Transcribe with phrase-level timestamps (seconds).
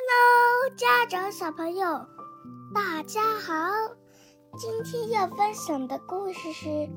[0.00, 2.06] Hello，家长小朋友，
[2.72, 3.52] 大家好！
[4.56, 6.68] 今天要分享的故事是《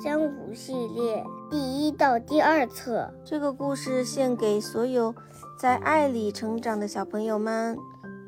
[0.00, 3.12] 江湖》系列第一到第二册。
[3.24, 5.12] 这个故事献给所有
[5.58, 7.76] 在爱里成长的小朋友们，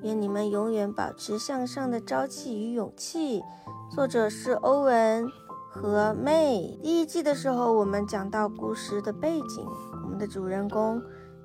[0.03, 3.41] 愿你们永远保持向上的朝气与勇气。
[3.89, 5.31] 作者是欧文
[5.71, 6.77] 和妹。
[6.83, 9.65] 第一季的时候，我们讲到故事的背景，
[10.03, 11.01] 我们的主人公。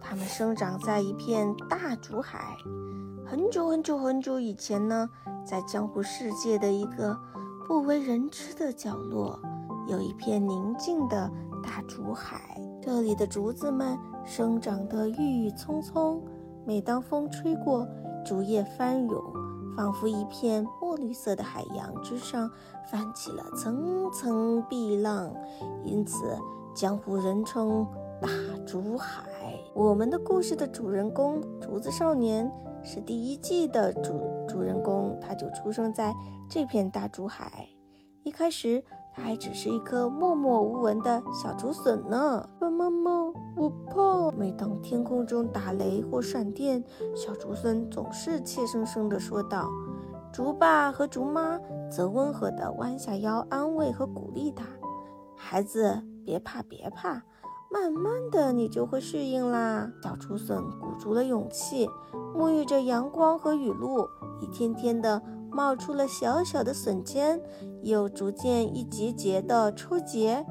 [0.10, 2.56] 它们生长在一片大竹海。
[3.26, 5.10] 很久很久很久以前呢，
[5.46, 7.20] 在江湖世界的一个
[7.68, 9.38] 不为人知的角落，
[9.86, 11.30] 有一片宁静的
[11.62, 12.40] 大竹海。
[12.82, 16.24] 这里的竹子们生长得郁郁葱葱，
[16.66, 17.86] 每当风吹过，
[18.26, 19.22] 竹叶翻涌，
[19.76, 22.50] 仿佛一片墨绿色的海洋之上
[22.90, 25.30] 泛起了层层碧浪，
[25.84, 26.40] 因此
[26.74, 27.86] 江湖人称
[28.22, 28.30] 大
[28.66, 29.24] 竹海。
[29.74, 32.52] 我们的故事的主人公竹子少年
[32.84, 36.14] 是第一季的主主人公，他就出生在
[36.50, 37.68] 这片大竹海。
[38.24, 42.48] 一开始，他还只是一颗默默无闻的小竹笋呢。
[42.60, 43.12] 妈妈，
[43.56, 44.32] 我怕。
[44.38, 46.84] 每当天空中打雷或闪电，
[47.16, 49.70] 小竹笋总是怯生生地说道。
[50.34, 51.60] 竹爸和竹妈
[51.90, 54.66] 则温和地弯下腰安慰和鼓励他
[55.36, 57.24] ：“孩子，别怕，别怕。”
[57.70, 59.92] 慢慢的，你就会适应啦。
[60.02, 61.90] 小竹笋鼓足了勇气，
[62.36, 64.08] 沐浴着阳光和雨露，
[64.40, 67.42] 一天天的冒出了小小的笋尖，
[67.84, 70.46] 又逐渐一节节的抽结、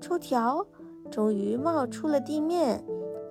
[0.00, 0.66] 抽条，
[1.10, 2.84] 终于冒出了地面。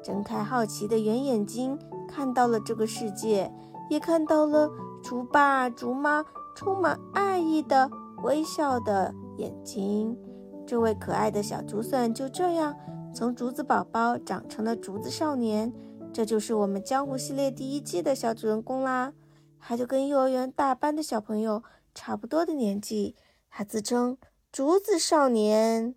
[0.04, 3.52] 睁开好奇的圆眼睛，看到了这个世界，
[3.90, 4.70] 也看到了
[5.04, 7.90] 竹爸、竹妈充满爱意的
[8.24, 10.18] 微笑的眼睛。
[10.66, 12.76] 这位可爱的小竹笋就这样。
[13.14, 15.74] 从竹子宝宝长成了竹子少年，
[16.14, 19.14] 这就是我们江湖系列第一季的小主人公啦。
[19.60, 21.64] 他就跟幼儿园大班的小朋友
[21.96, 23.16] 差不多的年纪，
[23.50, 24.18] 他自称
[24.52, 25.96] 竹子少年。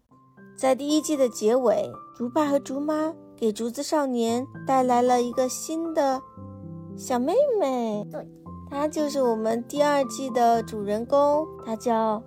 [0.57, 6.21] 在第一季的结尾，竹爸和竹妈给竹子少年带来了一个新的
[6.97, 8.27] 小妹妹，对，
[8.69, 12.23] 她就是我们第二季的主人公，她叫。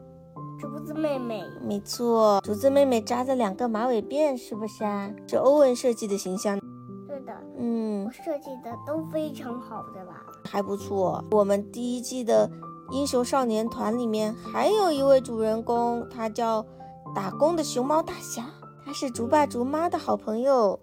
[0.59, 5.09] 竹子妹妹，没错，竹子妹妹扎着两个马尾辫，是不是啊？
[5.27, 6.59] 是欧文设计的形象。
[7.07, 10.23] 对的，嗯，我设计的都非常好，对吧？
[10.45, 11.23] 还不错。
[11.31, 12.49] 我们第一季的
[12.91, 16.65] 英雄少年团里面还有一位主人公，他叫
[17.13, 18.45] 打工的熊猫大侠，
[18.85, 20.79] 他是竹爸竹妈的好朋友。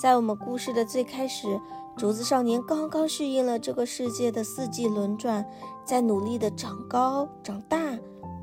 [0.00, 1.60] 在我们故事的最开始，
[1.96, 5.44] 竹子少年刚刚适应了这个世界的四季轮转，
[5.84, 7.78] 在努力的长高长大。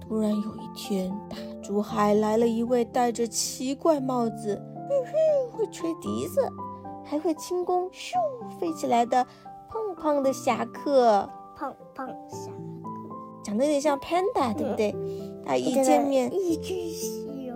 [0.08, 4.62] 突然有一天，大竹海来了一位戴着奇怪帽子、
[5.52, 6.48] 会吹笛子、
[7.04, 8.14] 还会轻功咻
[8.60, 9.26] 飞起来的
[9.68, 11.28] 胖胖的侠客。
[11.56, 12.58] 胖胖侠客
[13.44, 14.96] 长得有点像 panda，对不对？
[15.46, 17.54] 他一见面，一只小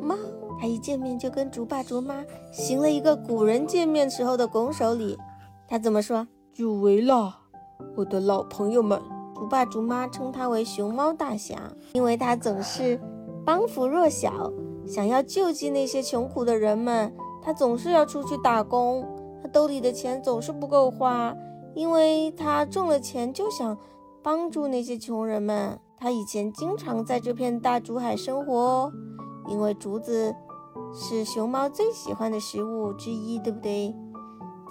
[0.00, 0.16] 猫，
[0.60, 5.16] 他一见面就跟竹爸竹妈行了一个古人见面时候的拱手礼。
[5.66, 6.26] 他怎么说？
[6.52, 7.38] 久违了，
[7.96, 9.00] 我的老朋友们。
[9.36, 12.98] 竹爸竹妈称他为熊猫大侠，因为他总是
[13.44, 14.50] 帮扶弱小，
[14.86, 17.12] 想要救济那些穷苦的人们。
[17.42, 19.06] 他总是要出去打工，
[19.42, 21.36] 他兜里的钱总是不够花，
[21.74, 23.76] 因为他挣了钱就想
[24.22, 25.78] 帮助那些穷人们。
[25.98, 28.92] 他以前经常在这片大竹海生活哦，
[29.48, 30.34] 因为竹子
[30.94, 33.94] 是熊猫最喜欢的食物之一，对不对？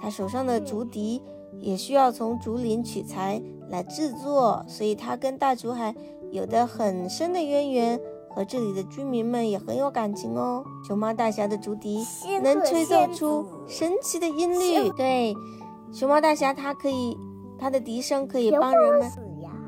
[0.02, 1.22] 他手上的竹笛
[1.59, 3.40] 也需要从竹林取材。
[3.70, 5.96] 来制作，所以它跟大竹海
[6.31, 8.00] 有的很深的渊源，
[8.30, 10.64] 和这里的居民们也很有感情哦。
[10.88, 12.06] 熊猫大侠的竹笛
[12.44, 15.36] 能吹奏出神奇的音律，对，
[15.92, 17.18] 熊猫大侠它可以，
[17.58, 19.12] 它的笛声可以帮人们。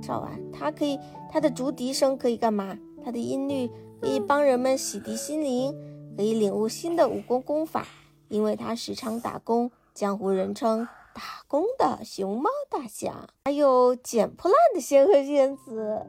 [0.02, 1.00] 少完，它可以，
[1.32, 2.78] 它的竹笛声可以干嘛？
[3.04, 3.70] 它的音律
[4.00, 5.74] 可以帮人们洗涤心灵，
[6.16, 7.88] 可以领悟新的武功功法，
[8.28, 10.88] 因为它时常打工，江湖人称。
[11.18, 16.06] 打工的熊猫大侠，还有捡破烂的仙鹤仙子，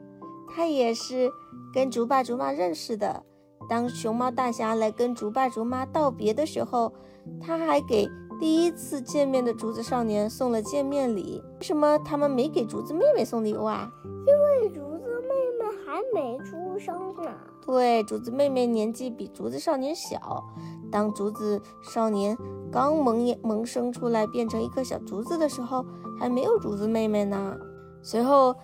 [0.55, 1.31] 他也是
[1.73, 3.23] 跟竹爸竹妈认识的。
[3.67, 6.93] 当熊猫大侠来跟竹爸竹妈道别的时候，
[7.41, 8.07] 他还给
[8.39, 11.43] 第一次见面的竹子少年送了见面礼。
[11.59, 13.91] 为什么他们没给竹子妹妹送礼物啊？
[14.05, 17.31] 因为竹子妹妹还没出生呢。
[17.65, 20.43] 对，竹子妹妹年纪比竹子少年小。
[20.91, 22.35] 当竹子少年
[22.71, 25.85] 刚萌萌生出来，变成一颗小竹子的时候，
[26.19, 27.55] 还没有竹子妹妹呢。
[28.01, 28.55] 随后，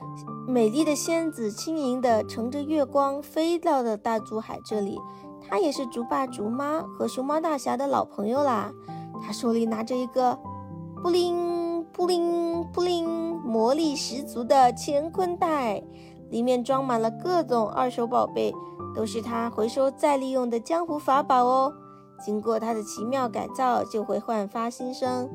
[0.48, 4.98] 美丽的仙子轻盈地乘着月光飞到了大竹海这里。
[5.48, 8.72] 她也是竹爸、竹妈和熊猫大侠的老朋友啦。
[9.22, 10.40] 她手里拿着一个
[11.04, 15.84] 布灵布灵布灵，魔力十足的乾坤袋，
[16.36, 18.54] 里面装满了各种二手宝贝，
[18.94, 21.74] 都是他回收再利用的江湖法宝哦。
[22.26, 25.30] 经过他的奇妙改造，就会焕发新生。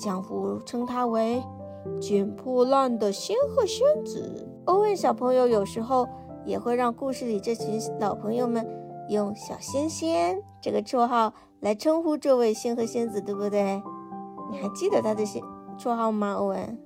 [0.00, 1.42] 江湖称他为
[2.00, 4.48] “捡破烂的仙鹤仙子”。
[4.66, 6.06] 欧文小朋友有时候
[6.44, 8.64] 也会让故事里这群老朋友们
[9.08, 13.82] 用“小仙仙”这个绰号来称呼这位仙鹤仙子，对不对？
[14.52, 15.24] 你还记得他的
[15.76, 16.34] 绰号吗？
[16.34, 16.78] 欧文？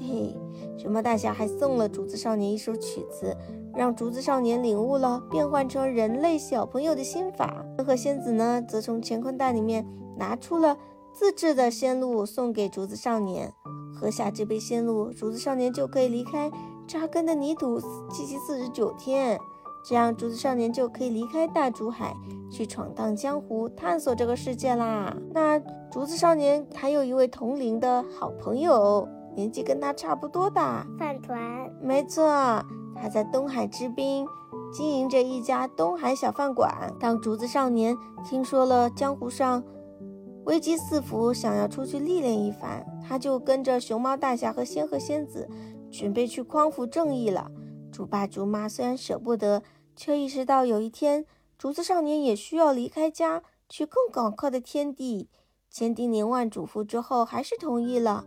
[0.00, 0.40] 还记得。
[0.76, 3.36] 对，熊猫大侠还送了竹子少年一首曲子。
[3.72, 7.64] 让竹子少年领悟了变换成人类小朋友的心法。
[7.76, 9.86] 仙鹤仙子呢，则从乾坤袋里面
[10.18, 10.76] 拿出了
[11.14, 13.52] 自制的仙露，送给竹子少年。
[13.94, 16.50] 喝下这杯仙露，竹子少年就可以离开
[16.88, 17.80] 扎根的泥土
[18.10, 19.38] 七七四十九天。
[19.84, 22.12] 这样，竹子少年就可以离开大竹海，
[22.50, 25.16] 去闯荡江湖，探索这个世界啦。
[25.32, 25.58] 那
[25.90, 30.60] 竹子少年还有一位同龄的好朋友，年纪跟他差不多的
[30.98, 31.40] 饭团。
[31.80, 32.24] 没错。
[32.94, 34.26] 他在东海之滨
[34.72, 36.94] 经营着一家东海小饭馆。
[37.00, 39.62] 当竹子少年听说了江湖上
[40.44, 45.48] 危机四伏，想要出去历练一番，他就跟着熊猫大侠和仙鹤仙子
[45.90, 47.50] 准备去匡扶正义了。
[47.90, 49.62] 竹爸竹妈虽然舍不得，
[49.96, 51.24] 却意识到有一天
[51.56, 55.28] 竹子少年也需要离开家，去更广阔的天地。
[55.70, 58.24] 千叮咛万嘱咐之后，还是同意了。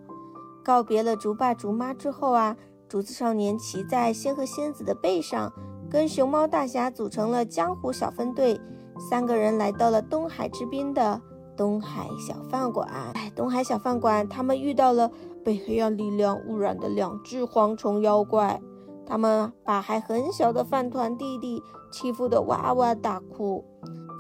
[0.63, 2.55] 告别了竹爸竹妈之后啊。
[2.89, 5.51] 竹子少年骑在仙鹤仙子的背上，
[5.89, 8.61] 跟熊猫大侠组成了江湖小分队。
[9.09, 11.19] 三个人来到了东海之滨的
[11.57, 12.87] 东海小饭馆。
[13.15, 15.09] 哎，东海小饭馆，他们遇到了
[15.43, 18.61] 被黑暗力量污染的两只蝗虫妖怪，
[19.07, 23.65] 他们把还很小的饭团弟弟欺负得哇哇大哭。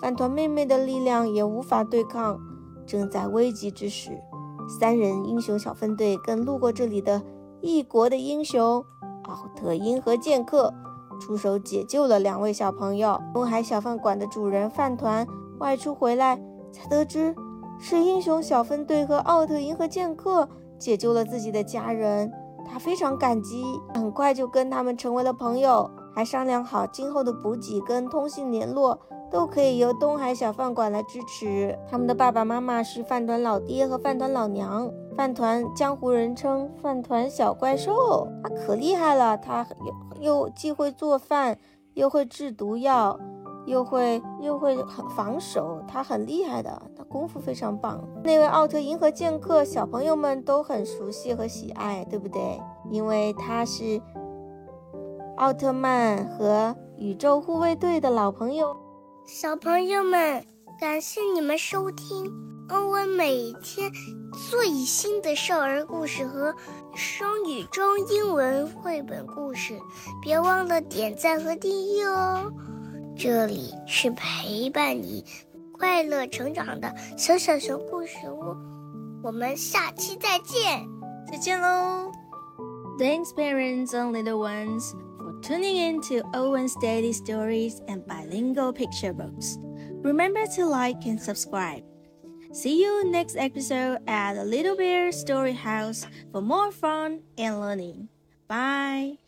[0.01, 2.39] 饭团妹妹的力量也无法对抗。
[2.87, 4.19] 正在危急之时，
[4.67, 7.21] 三人英雄小分队跟路过这里的。
[7.61, 8.83] 异国的英雄
[9.23, 10.73] 奥特银河剑客
[11.21, 13.17] 出手解救了两位小朋友。
[13.33, 15.25] 东海小饭馆的主人饭团
[15.59, 16.37] 外出回来，
[16.73, 17.33] 才得知
[17.79, 22.29] 是英雄小分队和奥特银河剑客解救了自己的家人。
[22.65, 23.63] 他非常感激，
[23.93, 28.99] 很快就跟他们成为了朋友，还商量好今后的补给跟通信联络
[29.33, 31.75] 都可以由东海小饭馆来支持。
[31.89, 34.87] 他们的爸爸妈妈是饭团老爹和饭团老娘。
[35.17, 39.65] 饭团江湖人称饭团小怪兽，他可厉害了，他
[40.19, 41.57] 又又既会做饭，
[41.95, 43.19] 又会制毒药，
[43.65, 44.77] 又会又会
[45.15, 47.99] 防守，他很厉害的，他功夫非常棒。
[48.23, 52.61] 那位奥特银河剑客，小朋友们都很熟悉和喜爱，对不对？
[52.91, 53.99] 因为他是
[55.37, 58.75] 奥特曼和宇宙护卫队的老朋友。
[59.25, 60.45] 小朋友们，
[60.81, 62.29] 感谢你们收听
[62.69, 63.89] 欧文每天。
[64.49, 66.53] 最新的少儿故事和
[66.93, 69.79] 双语中英文绘本故事，
[70.21, 72.51] 别忘了点赞和订阅哦！
[73.17, 75.23] 这里是陪伴你
[75.71, 78.57] 快乐成长的小小熊故事屋，
[79.23, 80.85] 我们下期再见，
[81.31, 82.11] 再见喽
[82.99, 84.91] ！Thanks, parents and little ones,
[85.43, 89.57] tuning in to Owen's daily stories and bilingual picture books.
[90.01, 91.83] Remember to like and subscribe.
[92.53, 98.07] See you next episode at the Little Bear Story House for more fun and learning.
[98.47, 99.22] Bye.